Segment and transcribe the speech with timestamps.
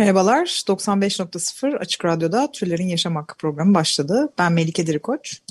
[0.00, 4.32] Merhabalar, 95.0 Açık Radyo'da Türlerin Yaşam Hakkı programı başladı.
[4.38, 5.42] Ben Melike Dirikoç.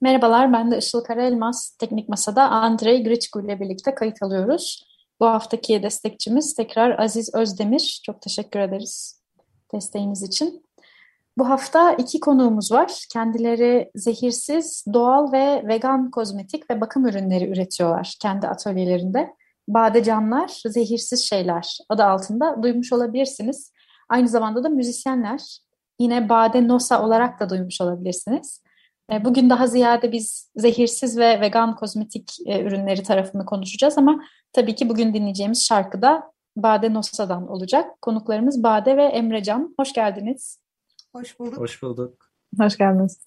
[0.00, 1.76] Merhabalar, ben de Işıl Karaelmaz.
[1.78, 4.84] Teknik Masa'da Andrei Griçku ile birlikte kayıt alıyoruz.
[5.20, 8.00] Bu haftaki destekçimiz tekrar Aziz Özdemir.
[8.06, 9.20] Çok teşekkür ederiz
[9.72, 10.66] desteğiniz için.
[11.38, 13.04] Bu hafta iki konuğumuz var.
[13.12, 19.30] Kendileri zehirsiz, doğal ve vegan kozmetik ve bakım ürünleri üretiyorlar kendi atölyelerinde.
[19.68, 23.72] Badecanlar, Zehirsiz Şeyler adı altında duymuş olabilirsiniz.
[24.08, 25.58] Aynı zamanda da müzisyenler.
[25.98, 28.62] Yine Bade Nosa olarak da duymuş olabilirsiniz.
[29.12, 34.74] E, Bugün daha ziyade biz zehirsiz ve vegan kozmetik e, ürünleri tarafını konuşacağız ama tabii
[34.74, 38.02] ki bugün dinleyeceğimiz şarkı da Bade Nosa'dan olacak.
[38.02, 39.74] Konuklarımız Bade ve Emrecan.
[39.78, 40.60] Hoş geldiniz.
[41.14, 41.58] Hoş bulduk.
[41.58, 42.30] Hoş bulduk.
[42.60, 43.20] Hoş geldiniz.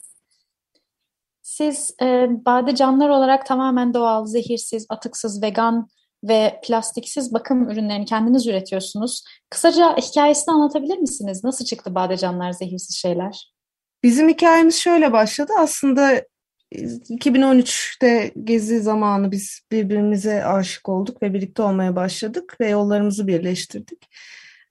[1.42, 5.88] Siz e, Badecanlar olarak tamamen doğal, zehirsiz, atıksız, vegan
[6.24, 9.24] ve plastiksiz bakım ürünlerini kendiniz üretiyorsunuz.
[9.50, 11.44] Kısaca hikayesini anlatabilir misiniz?
[11.44, 13.54] Nasıl çıktı Badecanlar zehirsiz şeyler?
[14.04, 15.54] Bizim hikayemiz şöyle başladı.
[15.60, 16.14] Aslında
[16.72, 16.78] e,
[17.10, 24.10] 2013'te gezi zamanı biz birbirimize aşık olduk ve birlikte olmaya başladık ve yollarımızı birleştirdik.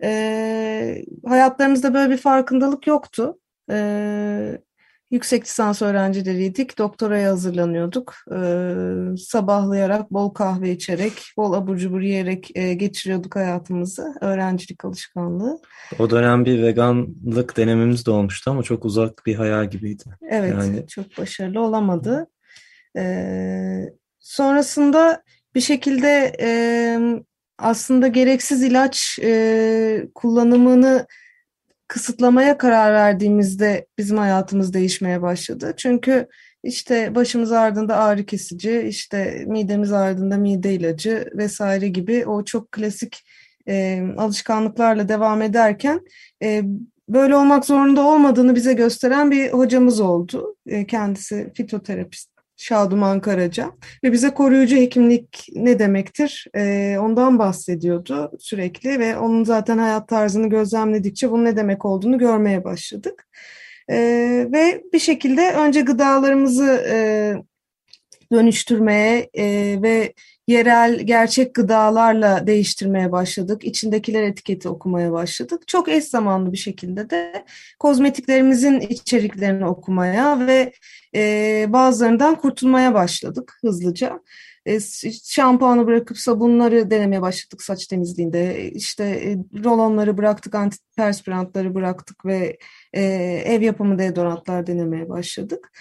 [0.02, 3.38] Ee, hayatlarımızda böyle bir farkındalık yoktu.
[3.70, 4.58] Ee,
[5.10, 6.78] yüksek lisans öğrencileriydik.
[6.78, 8.14] Doktoraya hazırlanıyorduk.
[8.32, 8.74] Ee,
[9.18, 14.14] sabahlayarak, bol kahve içerek, bol abur cubur yiyerek e, geçiriyorduk hayatımızı.
[14.20, 15.60] Öğrencilik alışkanlığı.
[15.98, 20.04] O dönem bir veganlık denememiz de olmuştu ama çok uzak bir hayal gibiydi.
[20.30, 22.26] Evet, Yani- çok başarılı olamadı.
[22.98, 23.84] Ee,
[24.20, 25.22] sonrasında
[25.54, 26.48] bir şekilde e,
[27.58, 31.06] aslında gereksiz ilaç e, kullanımını
[31.88, 35.74] kısıtlamaya karar verdiğimizde bizim hayatımız değişmeye başladı.
[35.76, 36.28] Çünkü
[36.62, 43.24] işte başımız ağrıdığında ağrı kesici, işte midemiz ağrıdığında mide ilacı vesaire gibi o çok klasik
[43.68, 46.00] e, alışkanlıklarla devam ederken
[46.42, 46.62] e,
[47.08, 50.56] böyle olmak zorunda olmadığını bize gösteren bir hocamız oldu.
[50.66, 53.72] E, Kendisi fitoterapist Şaduman Karaca
[54.04, 60.48] ve bize koruyucu hekimlik ne demektir e, ondan bahsediyordu sürekli ve onun zaten hayat tarzını
[60.48, 63.28] gözlemledikçe bunun ne demek olduğunu görmeye başladık.
[63.90, 63.96] E,
[64.52, 66.96] ve bir şekilde önce gıdalarımızı e,
[68.32, 69.44] dönüştürmeye e,
[69.82, 70.12] ve
[70.46, 73.64] yerel gerçek gıdalarla değiştirmeye başladık.
[73.64, 75.68] İçindekiler etiketi okumaya başladık.
[75.68, 77.44] Çok eş zamanlı bir şekilde de
[77.78, 80.72] kozmetiklerimizin içeriklerini okumaya ve
[81.14, 84.20] e, bazılarından kurtulmaya başladık hızlıca.
[84.66, 84.80] E,
[85.24, 88.70] şampuanı bırakıp sabunları denemeye başladık saç temizliğinde.
[88.70, 92.58] İşte e, rolonları bıraktık, antiperspirantları bıraktık ve
[92.92, 93.02] e,
[93.46, 95.72] ev yapımı deodorantlar denemeye başladık.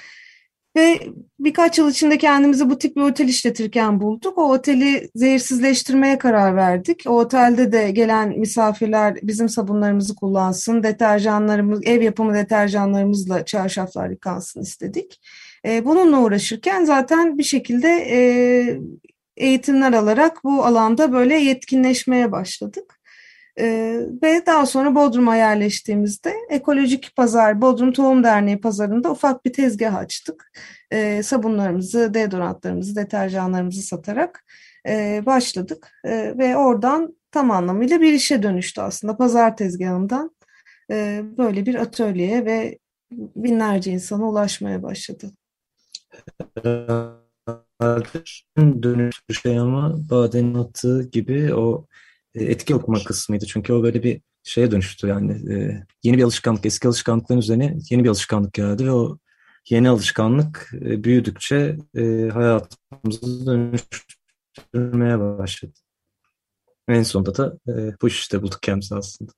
[0.76, 1.00] Ve
[1.40, 4.38] birkaç yıl içinde kendimizi bu tip bir otel işletirken bulduk.
[4.38, 7.04] O oteli zehirsizleştirmeye karar verdik.
[7.08, 15.22] O otelde de gelen misafirler bizim sabunlarımızı kullansın, deterjanlarımız, ev yapımı deterjanlarımızla çarşaflar yıkansın istedik.
[15.66, 18.20] E, bununla uğraşırken zaten bir şekilde e,
[19.38, 23.00] eğitimler alarak bu alanda böyle yetkinleşmeye başladık.
[23.60, 29.96] Ee, ve daha sonra Bodrum'a yerleştiğimizde ekolojik pazar, Bodrum Tohum Derneği pazarında ufak bir tezgah
[29.96, 30.52] açtık.
[30.92, 34.46] Ee, sabunlarımızı, deodorantlarımızı, deterjanlarımızı satarak
[34.88, 35.92] e, başladık.
[36.06, 39.18] Ee, ve oradan tam anlamıyla bir işe dönüştü aslında.
[39.18, 40.36] Pazar tezgahından
[40.92, 42.80] e, böyle bir atölyeye ve
[43.12, 45.32] binlerce insana ulaşmaya başladı.
[48.58, 52.05] Dönüştü şey ama Bade'nin attığı gibi o e,
[52.36, 53.46] etki okuma kısmıydı.
[53.46, 58.04] Çünkü o böyle bir şeye dönüştü yani e, yeni bir alışkanlık, eski alışkanlıkların üzerine yeni
[58.04, 59.18] bir alışkanlık geldi ve o
[59.70, 65.74] yeni alışkanlık e, büyüdükçe e, hayatımızı dönüştürmeye başladı.
[66.88, 69.32] En sonunda da e, bu işte bulduk kendimizi aslında.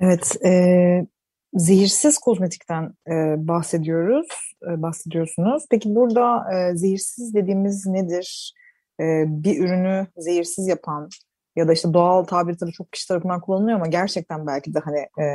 [0.00, 1.06] Evet, e,
[1.54, 3.12] zehirsiz kozmetikten e,
[3.48, 4.26] bahsediyoruz,
[4.62, 5.64] e, bahsediyorsunuz.
[5.70, 8.54] Peki burada e, zehirsiz dediğimiz nedir?
[9.00, 11.08] E, bir ürünü zehirsiz yapan
[11.56, 14.98] ya da işte doğal tabir tabii çok kişi tarafından kullanılıyor ama gerçekten belki de hani
[14.98, 15.26] e,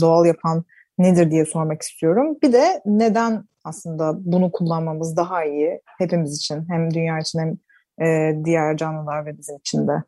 [0.00, 0.64] doğal yapan
[0.98, 2.36] nedir diye sormak istiyorum.
[2.42, 7.58] Bir de neden aslında bunu kullanmamız daha iyi hepimiz için hem dünya için hem
[8.06, 10.02] e, diğer canlılar ve bizim için de.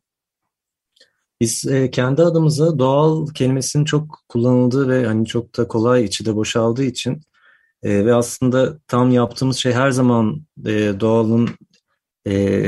[1.40, 6.36] Biz e, kendi adımıza doğal kelimesinin çok kullanıldığı ve hani çok da kolay içi de
[6.36, 7.22] boşaldığı için
[7.82, 11.48] e, ve aslında tam yaptığımız şey her zaman e, doğalın
[12.26, 12.64] e,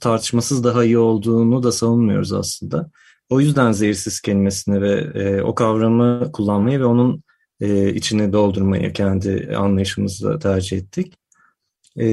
[0.00, 2.90] tartışmasız daha iyi olduğunu da savunmuyoruz aslında.
[3.28, 7.22] O yüzden zehirsiz kelimesini ve e, o kavramı kullanmayı ve onun
[7.60, 11.14] e, içini doldurmayı kendi anlayışımızla tercih ettik.
[12.00, 12.06] E,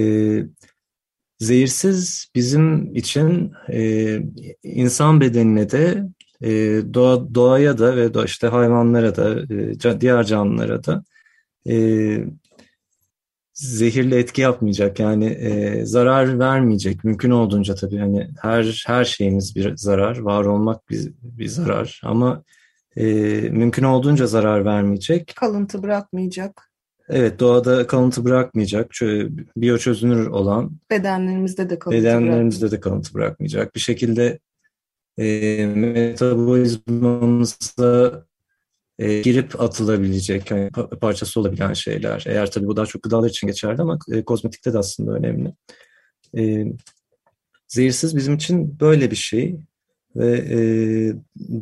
[1.40, 4.20] zehirsiz bizim için e,
[4.64, 6.04] insan bedenine de
[6.42, 6.50] e,
[6.94, 9.54] doğa, doğaya da ve işte hayvanlara da
[9.94, 11.04] e, diğer canlılara da
[11.70, 11.76] e,
[13.62, 15.00] zehirli etki yapmayacak.
[15.00, 17.04] Yani e, zarar vermeyecek.
[17.04, 22.02] Mümkün olduğunca tabii hani her her şeyimiz bir zarar var olmak bir, bir zarar.
[22.04, 22.44] Ama
[22.96, 23.04] e,
[23.52, 25.34] mümkün olduğunca zarar vermeyecek.
[25.36, 26.72] Kalıntı bırakmayacak.
[27.10, 28.92] evet doğada kalıntı bırakmayacak.
[28.92, 33.76] Çö- biyoçözünür olan Bedenlerimizde de kalıntı bedenlerimizde de kalıntı bırakmayacak.
[33.76, 34.40] Bir şekilde
[35.18, 38.26] e, metabolizmamıza
[39.00, 42.24] e, girip atılabilecek yani pa- parçası olabilen şeyler.
[42.28, 45.54] Eğer tabii bu daha çok gıdalar için geçerli ama e, kozmetikte de aslında önemli.
[46.38, 46.66] E,
[47.68, 49.60] zehirsiz bizim için böyle bir şey
[50.16, 50.60] ve e,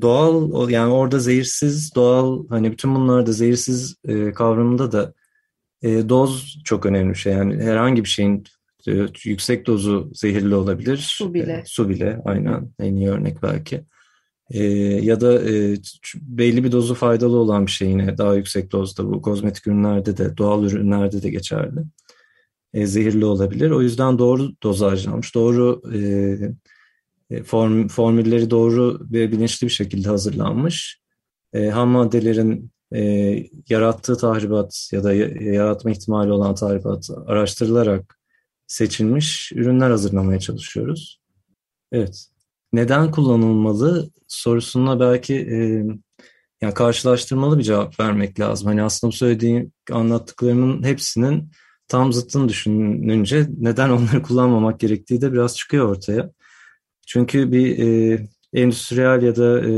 [0.02, 5.14] doğal yani orada zehirsiz doğal hani bütün bunlarda zehirsiz e, kavramında da
[5.82, 7.34] e, doz çok önemli bir şey.
[7.34, 8.44] Yani herhangi bir şeyin
[8.88, 8.92] e,
[9.25, 10.98] yüksek dozu zehirli olabilir.
[10.98, 11.54] Su bile.
[11.54, 13.82] E, su bile aynen en iyi örnek belki.
[14.50, 14.63] E,
[15.04, 15.75] ya da e,
[16.16, 20.38] belli bir dozu faydalı olan bir şey yine daha yüksek dozda bu kozmetik ürünlerde de
[20.38, 21.80] doğal ürünlerde de geçerli.
[22.74, 23.72] E, zehirli olabilir.
[23.72, 26.00] O yüzden doğru dozajlanmış, doğru e,
[27.36, 31.01] e, form, formülleri doğru ve bilinçli bir şekilde hazırlanmış.
[31.54, 33.01] E, ham maddelerin e,
[33.69, 38.19] yarattığı tahribat ya da ya- yaratma ihtimali olan tahribat araştırılarak
[38.68, 41.19] seçilmiş ürünler hazırlamaya çalışıyoruz.
[41.92, 42.30] Evet.
[42.74, 45.57] Neden kullanılmalı sorusuna belki e,
[46.62, 48.68] yani karşılaştırmalı bir cevap vermek lazım.
[48.68, 51.51] Hani aslında söylediğim anlattıklarımın hepsinin
[51.88, 56.31] tam zıttını düşününce neden onları kullanmamak gerektiği de biraz çıkıyor ortaya.
[57.07, 58.19] Çünkü bir e,
[58.54, 59.72] endüstriyel ya da e,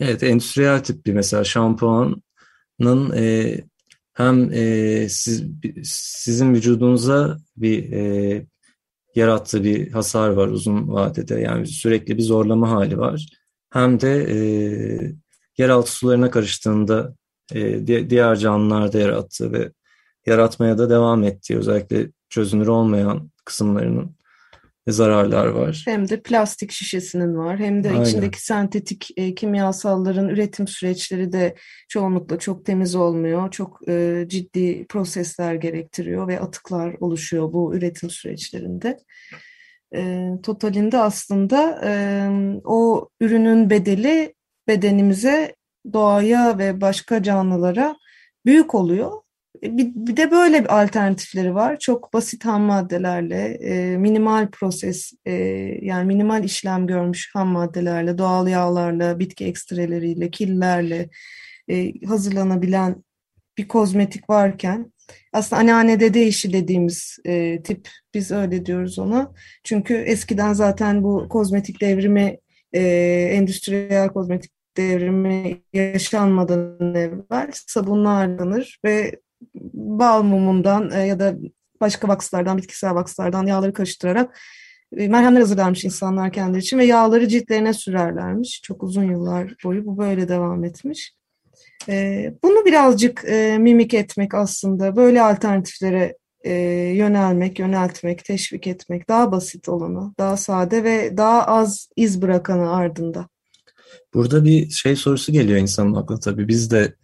[0.00, 3.56] evet endüstriyel tip bir mesela şampuanın e,
[4.12, 5.44] hem e, siz,
[5.84, 8.46] sizin vücudunuza bir e,
[9.18, 11.40] yarattığı bir hasar var uzun vadede.
[11.40, 13.26] Yani sürekli bir zorlama hali var.
[13.72, 14.38] Hem de e,
[15.58, 17.14] yeraltı sularına karıştığında
[17.54, 19.72] e, di- diğer canlılarda yarattığı ve
[20.26, 24.16] yaratmaya da devam ettiği özellikle çözünür olmayan kısımlarının
[24.92, 25.82] zararlar var.
[25.84, 28.02] Hem de plastik şişesinin var hem de Aynen.
[28.02, 31.54] içindeki sentetik e, kimyasalların üretim süreçleri de
[31.88, 33.50] çoğunlukla çok temiz olmuyor.
[33.50, 38.98] Çok e, ciddi prosesler gerektiriyor ve atıklar oluşuyor bu üretim süreçlerinde.
[39.94, 41.90] E, totalinde aslında e,
[42.64, 44.34] o ürünün bedeli
[44.68, 45.54] bedenimize,
[45.92, 47.96] doğaya ve başka canlılara
[48.46, 49.12] büyük oluyor.
[49.62, 51.78] Bir, bir de böyle bir alternatifleri var.
[51.78, 55.32] Çok basit ham maddelerle, e, minimal proses, e,
[55.82, 61.08] yani minimal işlem görmüş ham maddelerle, doğal yağlarla, bitki ekstreleriyle, killerle
[61.68, 63.04] e, hazırlanabilen
[63.58, 64.92] bir kozmetik varken
[65.32, 69.32] aslında anneanne dede dediğimiz e, tip biz öyle diyoruz ona.
[69.64, 72.38] Çünkü eskiden zaten bu kozmetik devrimi
[72.72, 72.82] e,
[73.32, 79.20] endüstriyel kozmetik devrimi yaşanmadan evvel sabunlar ve
[79.74, 81.34] bal mumundan e, ya da
[81.80, 84.38] başka vakslardan, bitkisel vakslardan yağları karıştırarak
[84.96, 88.60] e, merhemler hazırlarmış insanlar kendileri için ve yağları ciltlerine sürerlermiş.
[88.62, 91.14] Çok uzun yıllar boyu bu böyle devam etmiş.
[91.88, 93.24] E, Bunu birazcık
[93.58, 96.52] mimik etmek aslında, böyle alternatiflere e,
[96.96, 103.28] yönelmek, yöneltmek, teşvik etmek, daha basit olanı, daha sade ve daha az iz bırakanı ardında.
[104.14, 106.48] Burada bir şey sorusu geliyor insanın aklına tabii.
[106.48, 106.94] Biz de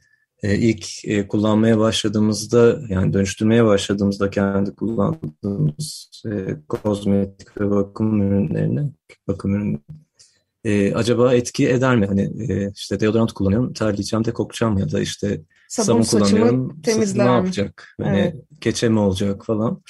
[0.52, 8.92] ilk e, kullanmaya başladığımızda yani dönüştürmeye başladığımızda kendi kullandığımız e, kozmetik ve bakım ürünlerini,
[9.28, 9.78] bakım ürünü
[10.64, 12.06] e, acaba etki eder mi?
[12.06, 17.26] Hani e, işte deodorant kullanıyorum, terleyeceğim de kokacağım ya da işte Sabun sabun kullanıyorum, temizler
[17.26, 17.94] ne yapacak?
[18.02, 18.34] Hani Evet.
[18.60, 19.82] keçe mi olacak falan.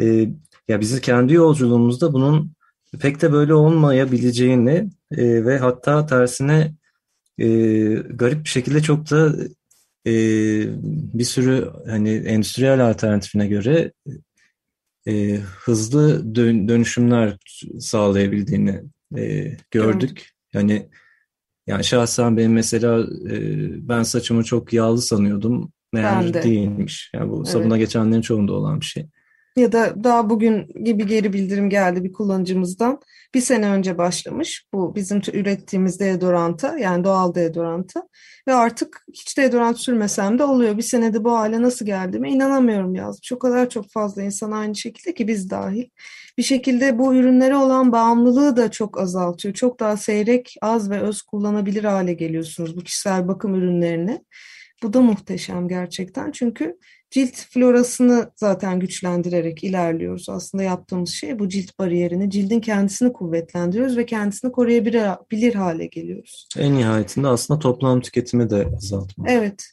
[0.00, 0.28] E,
[0.68, 2.52] ya bizi kendi yolculuğumuzda bunun
[3.00, 6.74] pek de böyle olmayabileceğini e, ve hatta tersine
[7.38, 7.46] e,
[7.94, 9.32] garip bir şekilde çok da
[10.06, 10.12] e,
[11.18, 13.92] bir sürü hani endüstriyel alternatifine göre
[15.08, 17.36] e, hızlı dön- dönüşümler
[17.78, 18.80] sağlayabildiğini
[19.16, 20.30] e, gördük.
[20.52, 20.88] Yani
[21.66, 23.38] yani şahsen benim mesela e,
[23.88, 25.72] ben saçımı çok yağlı sanıyordum.
[25.92, 26.42] Meğer de.
[26.42, 27.10] değilmiş.
[27.14, 27.48] Yani bu Evet.
[27.48, 29.06] sabuna geçenlerin çoğunda olan bir şey.
[29.56, 33.00] Ya da daha bugün gibi geri bildirim geldi bir kullanıcımızdan.
[33.34, 38.08] Bir sene önce başlamış bu bizim ürettiğimiz deodoranta yani doğal deodoranta.
[38.48, 40.76] Ve artık hiç deodorant sürmesem de oluyor.
[40.76, 43.32] Bir senede bu hale nasıl geldiğime inanamıyorum yazmış.
[43.32, 45.84] O kadar çok fazla insan aynı şekilde ki biz dahil.
[46.38, 49.54] Bir şekilde bu ürünlere olan bağımlılığı da çok azaltıyor.
[49.54, 54.24] Çok daha seyrek, az ve öz kullanabilir hale geliyorsunuz bu kişisel bakım ürünlerini.
[54.82, 56.30] Bu da muhteşem gerçekten.
[56.32, 56.78] Çünkü
[57.12, 60.28] cilt florasını zaten güçlendirerek ilerliyoruz.
[60.28, 66.48] Aslında yaptığımız şey bu cilt bariyerini, cildin kendisini kuvvetlendiriyoruz ve kendisini koruyabilir hale geliyoruz.
[66.58, 69.30] En nihayetinde aslında toplam tüketimi de azaltmak.
[69.30, 69.64] Evet.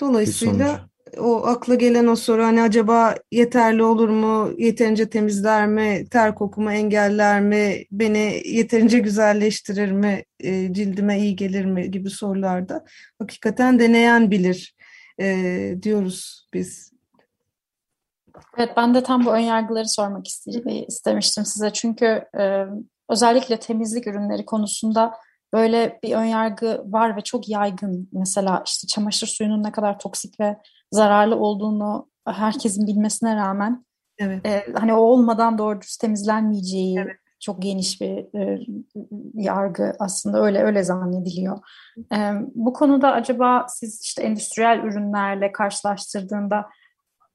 [0.00, 6.34] Dolayısıyla o akla gelen o soru hani acaba yeterli olur mu, yeterince temizler mi, ter
[6.34, 12.84] kokumu engeller mi, beni yeterince güzelleştirir mi, e, cildime iyi gelir mi gibi sorularda
[13.18, 14.74] hakikaten deneyen bilir
[15.20, 16.92] e, diyoruz biz.
[18.56, 20.26] Evet ben de tam bu önyargıları sormak
[20.88, 22.64] istemiştim size çünkü e,
[23.08, 25.14] özellikle temizlik ürünleri konusunda
[25.52, 28.08] böyle bir önyargı var ve çok yaygın.
[28.12, 30.56] Mesela işte çamaşır suyunun ne kadar toksik ve
[30.92, 33.86] zararlı olduğunu herkesin bilmesine rağmen
[34.18, 34.46] evet.
[34.46, 37.16] e, hani o olmadan doğru düz temizlenmeyeceği evet.
[37.40, 38.60] Çok geniş bir e,
[39.34, 41.58] yargı aslında öyle öyle zannediliyor.
[42.12, 46.68] E, bu konuda acaba siz işte endüstriyel ürünlerle karşılaştırdığında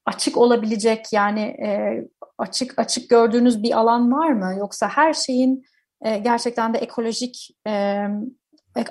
[0.05, 2.01] açık olabilecek yani e,
[2.37, 5.63] açık açık gördüğünüz bir alan var mı yoksa her şeyin
[6.01, 8.03] e, gerçekten de ekolojik e,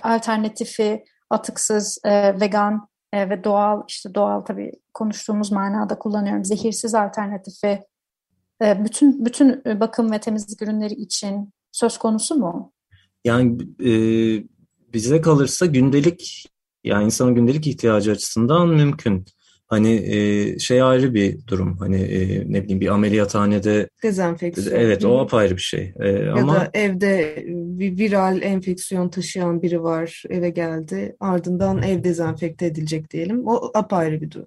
[0.02, 6.44] alternatifi atıksız, e, vegan e, ve doğal işte doğal tabii konuştuğumuz manada kullanıyorum.
[6.44, 7.80] Zehirsiz alternatifi
[8.84, 12.72] bütün bütün bakım ve temizlik ürünleri için söz konusu mu?
[13.24, 13.92] Yani e,
[14.92, 16.46] bize kalırsa gündelik
[16.84, 19.24] yani insanın gündelik ihtiyacı açısından mümkün.
[19.66, 21.76] Hani e, şey ayrı bir durum.
[21.78, 24.80] Hani e, ne bileyim bir ameliyathanede dezenfeksiyon.
[24.80, 25.94] Evet o apayrı bir şey.
[26.00, 31.16] E, ya ama da evde bir viral enfeksiyon taşıyan biri var eve geldi.
[31.20, 33.46] Ardından ev dezenfekte edilecek diyelim.
[33.46, 34.46] O apayrı bir durum.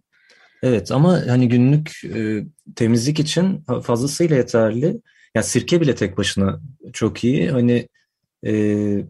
[0.65, 2.45] Evet ama hani günlük e,
[2.75, 5.01] temizlik için fazlasıyla yeterli.
[5.35, 6.61] Yani sirke bile tek başına
[6.93, 7.49] çok iyi.
[7.49, 7.87] Hani
[8.45, 9.05] e,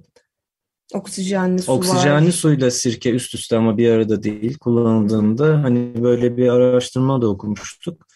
[0.94, 2.32] Oksijenli su Oksijenli var.
[2.32, 8.08] suyla sirke üst üste ama bir arada değil kullanıldığında hani böyle bir araştırma da okumuştuk.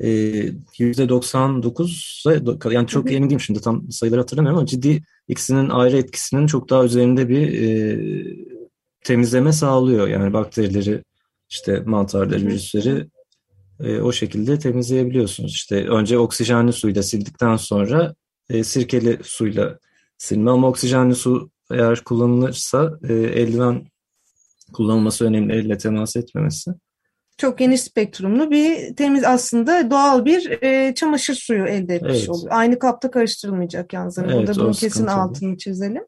[0.00, 6.46] Ee, %99 yani çok emin değilim şimdi tam sayıları hatırlamıyorum ama ciddi ikisinin ayrı etkisinin
[6.46, 7.98] çok daha üzerinde bir e,
[9.04, 10.08] temizleme sağlıyor.
[10.08, 11.02] Yani bakterileri
[11.48, 13.08] işte mantarları, virüsleri
[13.80, 15.52] e, o şekilde temizleyebiliyorsunuz.
[15.52, 18.14] İşte önce oksijenli suyla sildikten sonra
[18.50, 19.78] e, sirkeli suyla
[20.18, 23.86] silme ama oksijenli su eğer kullanılırsa e, eldiven
[24.72, 26.70] kullanılması önemli, elle temas etmemesi.
[27.36, 32.28] Çok geniş spektrumlu bir temiz aslında doğal bir e, çamaşır suyu elde etmiş evet.
[32.28, 32.54] oluyor.
[32.54, 34.16] Aynı kapta karıştırılmayacak yalnız.
[34.16, 36.04] Yani evet, Burada bunun kesin altını çizelim.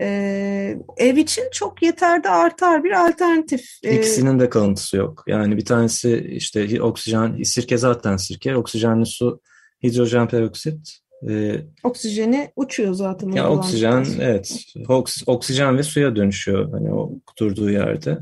[0.00, 3.78] Ee, ev için çok yeter de artar bir alternatif.
[3.82, 5.24] İkisinin de kalıntısı yok.
[5.26, 9.40] Yani bir tanesi işte oksijen, sirke zaten sirke, oksijenli su,
[9.82, 13.30] hidrojen peroksit, ee, Oksijeni uçuyor zaten.
[13.30, 14.64] Ya oksijen evet.
[14.88, 18.18] Oks, oksijen ve suya dönüşüyor hani o durduğu yerde.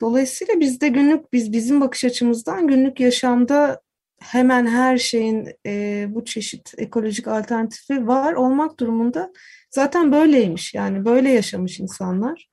[0.00, 3.80] Dolayısıyla bizde günlük biz bizim bakış açımızdan günlük yaşamda
[4.22, 9.32] hemen her şeyin e, bu çeşit ekolojik alternatifi var olmak durumunda
[9.70, 10.74] zaten böyleymiş.
[10.74, 12.48] Yani böyle yaşamış insanlar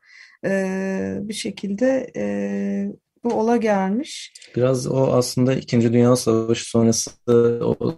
[0.45, 2.23] e, bir şekilde e,
[3.23, 4.33] bu ola gelmiş.
[4.55, 7.11] Biraz o aslında İkinci Dünya Savaşı sonrası
[7.63, 7.97] o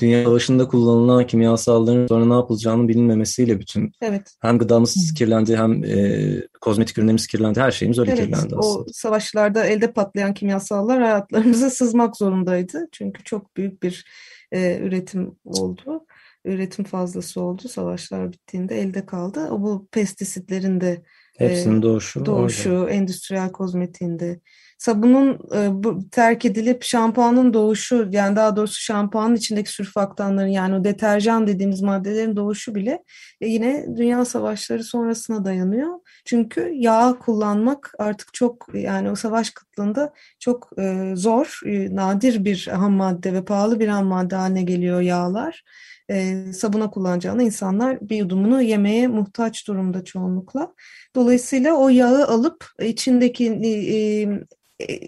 [0.00, 4.34] Dünya Savaşı'nda kullanılan kimyasalların sonra ne yapılacağını bilinmemesiyle bütün evet.
[4.40, 8.60] hem gıdamız kirlendi hem e, kozmetik ürünlerimiz kirlendi her şeyimiz öyle evet, kirlendi aslında.
[8.60, 12.88] O savaşlarda elde patlayan kimyasallar hayatlarımıza sızmak zorundaydı.
[12.92, 14.04] Çünkü çok büyük bir
[14.52, 16.06] e, üretim oldu.
[16.44, 17.68] Üretim fazlası oldu.
[17.68, 19.48] Savaşlar bittiğinde elde kaldı.
[19.50, 21.02] O bu pestisitlerin de
[21.38, 22.26] Hepsinin doğuşu.
[22.26, 22.90] Doğuşu, orada.
[22.90, 24.40] endüstriyel kozmetiğinde
[24.78, 30.84] sabunun e, bu, terk edilip şampuanın doğuşu yani daha doğrusu şampuanın içindeki sürfaktanların yani o
[30.84, 33.02] deterjan dediğimiz maddelerin doğuşu bile
[33.40, 35.90] e, yine dünya savaşları sonrasına dayanıyor.
[36.24, 42.66] Çünkü yağ kullanmak artık çok yani o savaş kıtlığında çok e, zor, e, nadir bir
[42.66, 45.64] ham madde ve pahalı bir ham madde haline geliyor yağlar.
[46.10, 50.74] E, sabuna kullanacağını insanlar bir yudumunu yemeye muhtaç durumda çoğunlukla.
[51.16, 54.28] Dolayısıyla o yağı alıp içindeki e,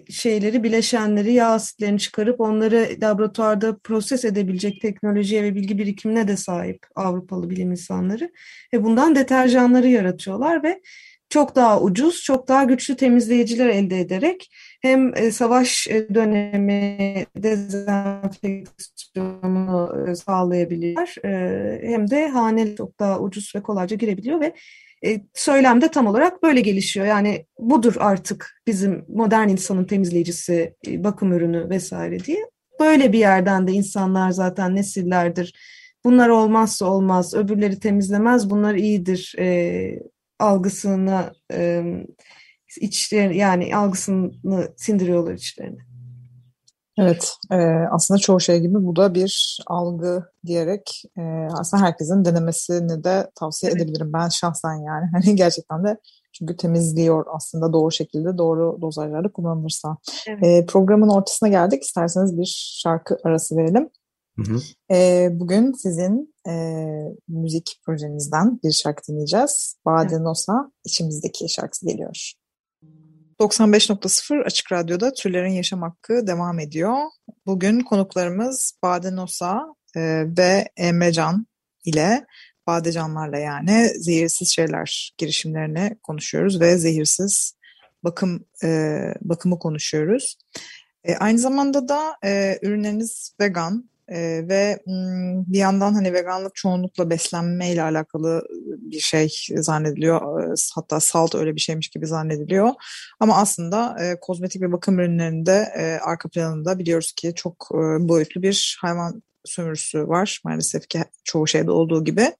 [0.09, 6.85] şeyleri, bileşenleri, yağ asitlerini çıkarıp onları laboratuvarda proses edebilecek teknolojiye ve bilgi birikimine de sahip
[6.95, 8.31] Avrupalı bilim insanları.
[8.73, 10.81] Ve bundan deterjanları yaratıyorlar ve
[11.29, 14.49] çok daha ucuz, çok daha güçlü temizleyiciler elde ederek
[14.81, 21.15] hem e, savaş e, dönemi dezenfeksiyonu e, sağlayabiliyorlar
[21.81, 24.53] hem de hane çok daha ucuz ve kolayca girebiliyor ve
[25.33, 27.05] söylem de tam olarak böyle gelişiyor.
[27.05, 32.45] Yani budur artık bizim modern insanın temizleyicisi, bakım ürünü vesaire diye.
[32.79, 35.53] Böyle bir yerden de insanlar zaten nesillerdir.
[36.05, 39.35] Bunlar olmazsa olmaz, öbürleri temizlemez, bunlar iyidir
[40.39, 41.83] algısını e,
[42.81, 45.87] içleri yani algısını sindiriyorlar içlerine.
[46.99, 47.55] Evet, e,
[47.91, 53.71] aslında çoğu şey gibi bu da bir algı diyerek e, aslında herkesin denemesini de tavsiye
[53.71, 53.81] evet.
[53.81, 55.05] edebilirim ben şahsen yani.
[55.11, 55.97] Hani gerçekten de
[56.33, 59.97] çünkü temizliyor aslında doğru şekilde, doğru dozajlarla kullanılırsa.
[60.27, 60.43] Evet.
[60.43, 61.83] E, programın ortasına geldik.
[61.83, 63.89] İsterseniz bir şarkı arası verelim.
[64.35, 64.59] Hı hı.
[64.95, 66.53] E, bugün sizin e,
[67.27, 69.75] müzik projenizden bir şarkı dinleyeceğiz.
[69.85, 72.33] Bade Nosa, içimizdeki şarkısı geliyor.
[73.39, 76.97] 95.0 Açık Radyo'da Türlerin Yaşam Hakkı devam ediyor.
[77.45, 81.33] Bugün konuklarımız Bade Nosa e, ve Emre
[81.85, 82.25] ile
[82.67, 87.55] Badecanlarla yani zehirsiz şeyler girişimlerini konuşuyoruz ve zehirsiz
[88.03, 90.37] bakım e, bakımı konuşuyoruz.
[91.03, 92.17] E, aynı zamanda da
[92.61, 94.79] ürünleriniz vegan ee, ve
[95.47, 98.47] bir yandan hani veganlık çoğunlukla beslenme ile alakalı
[98.91, 100.21] bir şey zannediliyor.
[100.75, 102.69] Hatta salt öyle bir şeymiş gibi zannediliyor.
[103.19, 108.41] Ama aslında e, kozmetik ve bakım ürünlerinde e, arka planında biliyoruz ki çok e, boyutlu
[108.41, 112.31] bir hayvan sömürüsü var maalesef ki çoğu şeyde olduğu gibi.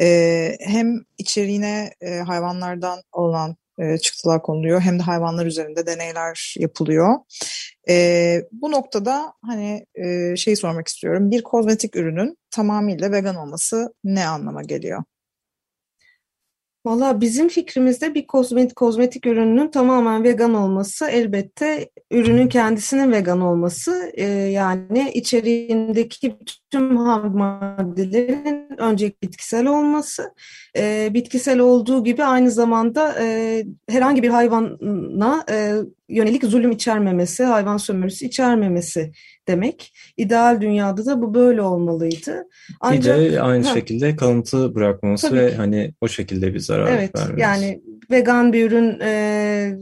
[0.00, 7.14] E, hem içeriğine e, hayvanlardan alınan e, çıktılar konuluyor hem de hayvanlar üzerinde deneyler yapılıyor.
[7.88, 11.30] E, bu noktada hani e, şey sormak istiyorum.
[11.30, 15.04] Bir kozmetik ürünün tamamıyla vegan olması ne anlama geliyor?
[16.84, 24.12] Valla bizim fikrimizde bir kozmetik, kozmetik ürünün tamamen vegan olması elbette ürünün kendisinin vegan olması
[24.14, 26.36] e, yani içeriğindeki
[26.70, 30.34] tüm ham maddelerin önce bitkisel olması
[30.76, 35.74] e, bitkisel olduğu gibi aynı zamanda e, herhangi bir hayvana e,
[36.08, 39.12] yönelik zulüm içermemesi, hayvan sömürüsü içermemesi
[39.50, 39.92] demek.
[40.16, 42.48] İdeal dünyada da bu böyle olmalıydı.
[42.80, 47.18] Ancak, bir de aynı ha, şekilde kalıntı bırakması ve hani o şekilde bir zarar evet,
[47.18, 47.40] vermesi.
[47.40, 49.78] Yani vegan bir ürün e,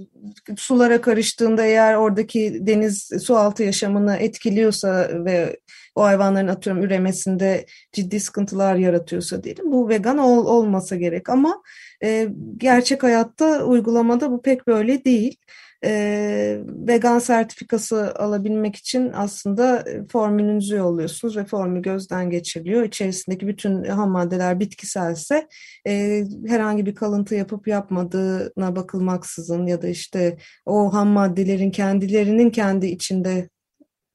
[0.57, 5.57] sulara karıştığında eğer oradaki deniz su altı yaşamını etkiliyorsa ve
[5.94, 11.62] o hayvanların atıyorum üremesinde ciddi sıkıntılar yaratıyorsa diyelim bu vegan ol, olmasa gerek ama
[12.04, 15.37] e, gerçek hayatta uygulamada bu pek böyle değil
[15.84, 22.84] e, vegan sertifikası alabilmek için aslında formülünüzü yolluyorsunuz ve formül gözden geçiriliyor.
[22.84, 25.48] İçerisindeki bütün ham maddeler bitkiselse
[25.86, 32.86] e, herhangi bir kalıntı yapıp yapmadığına bakılmaksızın ya da işte o ham maddelerin kendilerinin kendi
[32.86, 33.48] içinde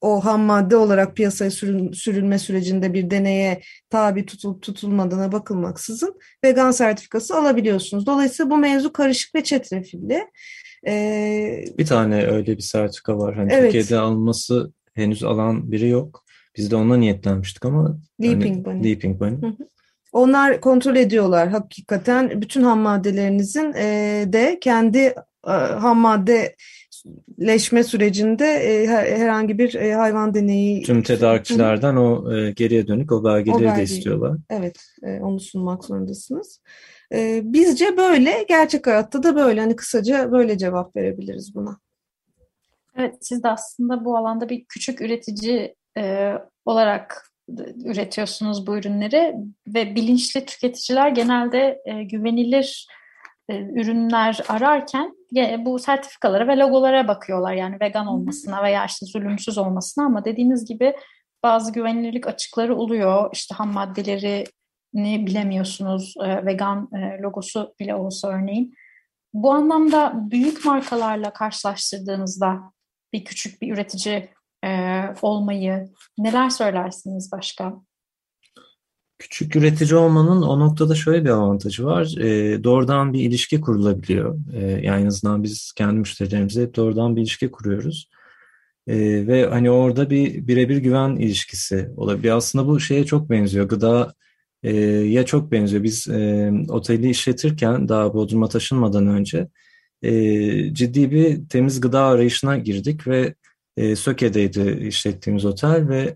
[0.04, 1.52] o ham madde olarak piyasaya
[1.94, 8.06] sürülme sürecinde bir deneye tabi tutulup tutulmadığına bakılmaksızın vegan sertifikası alabiliyorsunuz.
[8.06, 10.28] Dolayısıyla bu mevzu karışık ve çetrefilli.
[10.88, 13.36] Ee, bir tane öyle bir sertifika var.
[13.36, 13.64] Hani evet.
[13.64, 16.24] Türkiye'de alması henüz alan biri yok.
[16.58, 18.84] Biz de ona niyetlenmiştik ama Leaping hani, Bunny.
[18.84, 19.54] Leaping Bunny.
[20.12, 25.00] Onlar kontrol ediyorlar hakikaten bütün ham maddelerinizin e, de kendi
[25.48, 26.56] e, ham madde
[27.40, 33.24] leşme sürecinde e, herhangi bir e, hayvan deneyi tüm tedarikçilerden o e, geriye dönük o
[33.24, 34.38] belgeleri o belgeyi, de istiyorlar.
[34.50, 36.60] Evet, e, onu sunmak zorundasınız.
[37.14, 39.62] E, bizce böyle, gerçek hayatta da böyle.
[39.62, 41.80] Hani kısaca böyle cevap verebiliriz buna.
[42.98, 46.34] Evet, siz de aslında bu alanda bir küçük üretici e,
[46.66, 47.30] olarak
[47.86, 49.36] üretiyorsunuz bu ürünleri
[49.68, 52.88] ve bilinçli tüketiciler genelde e, güvenilir
[53.50, 55.16] e, ürünler ararken
[55.66, 60.94] bu sertifikalara ve logolara bakıyorlar yani vegan olmasına veya işte zulümsüz olmasına ama dediğiniz gibi
[61.44, 63.30] bazı güvenilirlik açıkları oluyor.
[63.34, 64.44] İşte ham maddeleri
[64.94, 68.74] ne bilemiyorsunuz e, vegan e, logosu bile olsa örneğin.
[69.34, 72.60] Bu anlamda büyük markalarla karşılaştırdığınızda
[73.14, 74.30] bir küçük bir üretici
[74.66, 77.74] e, olmayı neler söylersiniz başka?
[79.20, 82.18] Küçük üretici olmanın o noktada şöyle bir avantajı var.
[82.20, 84.38] E, doğrudan bir ilişki kurulabiliyor.
[84.54, 88.10] E, yani en azından biz kendi müşterilerimize doğrudan bir ilişki kuruyoruz.
[88.88, 92.38] E, ve hani orada bir birebir güven ilişkisi olabiliyor.
[92.38, 93.70] Aslında bu şeye çok benziyor.
[93.70, 94.14] Gıda
[94.64, 95.84] e, ya çok benziyor.
[95.84, 99.48] Biz e, oteli işletirken daha Bodrum'a taşınmadan önce
[100.02, 103.36] e, ciddi bir temiz gıda arayışına girdik ve
[103.78, 106.16] e, Söke'deydi işlettiğimiz otel ve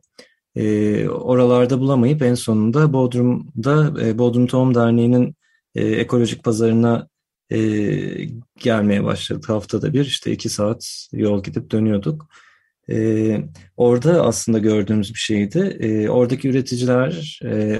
[0.55, 5.35] e, oralarda bulamayıp en sonunda Bodrum'da e, Bodrum Tohum Derneği'nin
[5.75, 7.07] e, ekolojik pazarına
[7.51, 7.59] e,
[8.55, 9.49] gelmeye başladık.
[9.49, 12.29] Haftada bir işte iki saat yol gidip dönüyorduk.
[12.89, 13.37] E,
[13.77, 15.59] orada aslında gördüğümüz bir şeydi.
[15.79, 17.79] E, oradaki üreticiler e,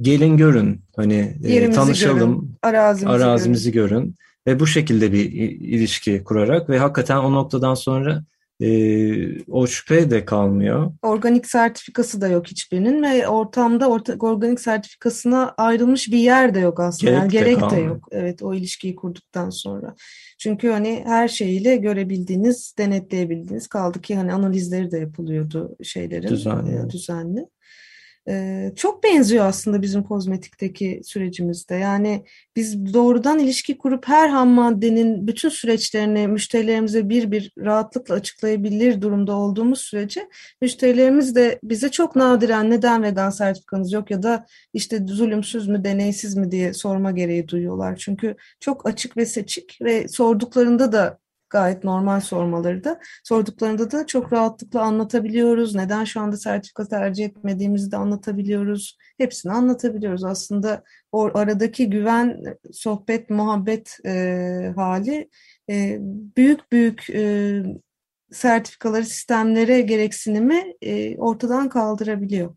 [0.00, 3.88] gelin görün hani e, tanışalım görün, arazimizi, arazimizi görün.
[3.88, 4.14] görün
[4.46, 8.24] ve bu şekilde bir ilişki kurarak ve hakikaten o noktadan sonra
[8.60, 10.92] e, o şüphe de kalmıyor.
[11.02, 16.80] Organik sertifikası da yok hiçbirinin ve ortamda orta, organik sertifikasına ayrılmış bir yer de yok
[16.80, 17.10] aslında.
[17.10, 18.08] Gerek, yani de, gerek de yok.
[18.10, 19.94] Evet o ilişkiyi kurduktan sonra.
[20.38, 26.86] Çünkü hani her şeyiyle görebildiğiniz, denetleyebildiğiniz kaldı ki hani analizleri de yapılıyordu şeylerin düzenli.
[26.86, 27.46] E, düzenli.
[28.76, 31.74] Çok benziyor aslında bizim kozmetikteki sürecimizde.
[31.74, 32.24] Yani
[32.56, 39.34] biz doğrudan ilişki kurup her ham maddenin bütün süreçlerini müşterilerimize bir bir rahatlıkla açıklayabilir durumda
[39.34, 40.28] olduğumuz sürece
[40.62, 46.36] müşterilerimiz de bize çok nadiren neden vegan sertifikanız yok ya da işte zulümsüz mü deneysiz
[46.36, 47.96] mi diye sorma gereği duyuyorlar.
[47.96, 51.18] Çünkü çok açık ve seçik ve sorduklarında da
[51.56, 55.74] gayet normal sormaları da sorduklarında da çok rahatlıkla anlatabiliyoruz.
[55.74, 58.98] Neden şu anda sertifika tercih etmediğimizi de anlatabiliyoruz.
[59.18, 60.24] Hepsini anlatabiliyoruz.
[60.24, 62.42] Aslında o aradaki güven,
[62.72, 65.28] sohbet, muhabbet e, hali
[65.70, 65.98] e,
[66.36, 67.62] büyük büyük e,
[68.32, 72.56] sertifikaları, sistemlere gereksinimi e, ortadan kaldırabiliyor.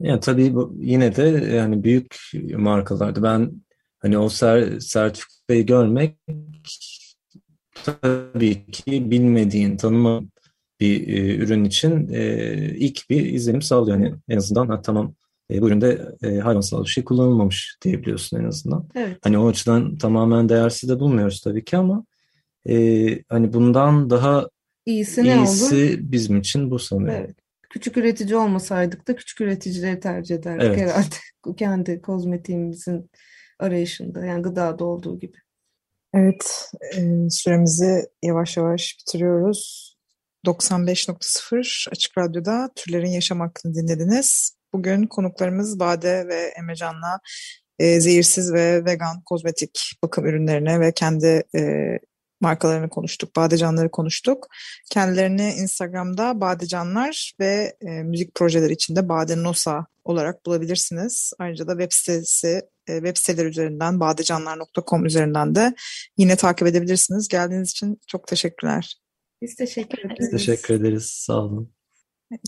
[0.00, 1.22] Yani tabii bu yine de
[1.56, 2.16] yani büyük
[2.56, 3.52] markalarda ben
[3.98, 6.16] hani o ser, sertifikayı görmek
[7.84, 10.22] tabii ki bilmediğin, tanıma
[10.80, 13.98] bir e, ürün için e, ilk bir izlenim sağlıyor.
[13.98, 15.14] Yani en azından ha, tamam
[15.50, 18.88] e, bu üründe e, hayvansal bir şey kullanılmamış diyebiliyorsun en azından.
[18.94, 19.18] Evet.
[19.22, 22.04] Hani o açıdan tamamen değersiz de bulmuyoruz tabii ki ama
[22.68, 24.48] e, hani bundan daha
[24.86, 26.12] iyisi, ne iyisi olur?
[26.12, 27.14] bizim için bu sanırım.
[27.14, 27.36] Evet.
[27.70, 30.78] Küçük üretici olmasaydık da küçük üreticileri tercih ederdik evet.
[30.78, 31.14] herhalde.
[31.56, 33.10] Kendi kozmetiğimizin
[33.58, 35.36] arayışında yani gıdada olduğu gibi.
[36.14, 39.92] Evet, e, süremizi yavaş yavaş bitiriyoruz.
[40.46, 44.56] 95.0 Açık Radyo'da Türlerin Yaşam Hakkını dinlediniz.
[44.72, 47.20] Bugün konuklarımız Bade ve Emecan'la
[47.78, 51.92] e, zehirsiz ve vegan kozmetik bakım ürünlerine ve kendi e,
[52.40, 54.46] markalarını konuştuk, Badecanları konuştuk.
[54.90, 61.32] Kendilerini Instagram'da Badecanlar ve e, müzik projeleri içinde Bade Nosa olarak bulabilirsiniz.
[61.38, 65.74] Ayrıca da web sitesi e, web siteleri üzerinden badecanlar.com üzerinden de
[66.16, 67.28] yine takip edebilirsiniz.
[67.28, 69.00] Geldiğiniz için çok teşekkürler.
[69.42, 70.18] Biz teşekkür ederiz.
[70.20, 71.06] Biz teşekkür ederiz.
[71.06, 71.72] Sağ olun.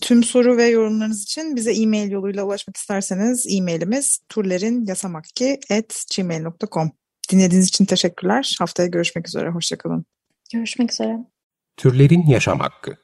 [0.02, 6.92] Tüm soru ve yorumlarınız için bize e-mail yoluyla ulaşmak isterseniz e-mailimiz turlerinyasamakki.gmail.com
[7.32, 8.56] Dinlediğiniz için teşekkürler.
[8.58, 9.50] Haftaya görüşmek üzere.
[9.50, 10.04] Hoşçakalın.
[10.52, 11.18] Görüşmek üzere.
[11.76, 13.03] Türlerin Yaşam Hakkı